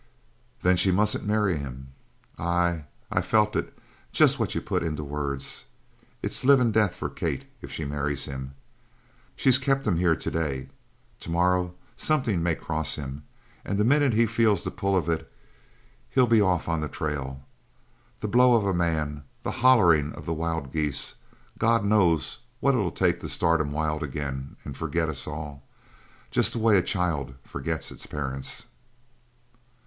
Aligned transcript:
"Then 0.63 0.77
she 0.77 0.89
mustn't 0.91 1.27
marry 1.27 1.57
him? 1.57 1.89
Ay, 2.39 2.85
I've 3.11 3.27
felt 3.27 3.55
it 3.55 3.77
jest 4.11 4.39
what 4.39 4.55
you've 4.55 4.65
put 4.65 4.81
in 4.81 4.95
words. 4.97 5.65
It's 6.23 6.43
livin' 6.43 6.71
death 6.71 6.95
for 6.95 7.07
Kate 7.07 7.45
if 7.61 7.71
she 7.71 7.85
marries 7.85 8.25
him! 8.25 8.55
She's 9.35 9.59
kept 9.59 9.85
him 9.85 9.97
here 9.97 10.15
to 10.15 10.31
day. 10.31 10.69
To 11.19 11.29
morrow 11.29 11.75
something 11.95 12.41
may 12.41 12.55
cross 12.55 12.95
him, 12.95 13.25
and 13.63 13.77
the 13.77 13.83
minute 13.83 14.13
he 14.13 14.25
feels 14.25 14.63
the 14.63 14.71
pull 14.71 14.97
of 14.97 15.07
it, 15.07 15.31
he'll 16.09 16.25
be 16.25 16.41
off 16.41 16.67
on 16.67 16.81
the 16.81 16.89
trail 16.89 17.43
the 18.21 18.27
blow 18.27 18.55
of 18.55 18.65
a 18.65 18.73
man, 18.73 19.23
the 19.43 19.51
hollering 19.51 20.13
out 20.13 20.17
of 20.17 20.25
the 20.25 20.33
wild 20.33 20.71
geese 20.73 21.13
God 21.59 21.85
knows 21.85 22.39
what 22.59 22.73
it'll 22.73 22.89
take 22.89 23.19
to 23.19 23.29
start 23.29 23.61
him 23.61 23.71
wild 23.71 24.01
again 24.01 24.55
and 24.63 24.75
forget 24.75 25.09
us 25.09 25.27
all 25.27 25.61
jest 26.31 26.53
the 26.53 26.57
way 26.57 26.75
a 26.79 26.81
child 26.81 27.35
forgets 27.43 27.91
its 27.91 28.07
parents!" 28.07 28.65